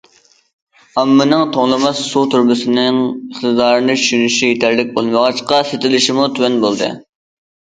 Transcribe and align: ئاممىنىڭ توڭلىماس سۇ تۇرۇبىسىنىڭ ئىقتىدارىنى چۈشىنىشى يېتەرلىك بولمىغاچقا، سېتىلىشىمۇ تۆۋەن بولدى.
ئاممىنىڭ 1.01 1.43
توڭلىماس 1.57 1.99
سۇ 2.13 2.23
تۇرۇبىسىنىڭ 2.31 2.97
ئىقتىدارىنى 3.09 3.97
چۈشىنىشى 4.01 4.51
يېتەرلىك 4.53 4.91
بولمىغاچقا، 4.97 5.61
سېتىلىشىمۇ 5.75 6.27
تۆۋەن 6.41 6.59
بولدى. 6.67 6.91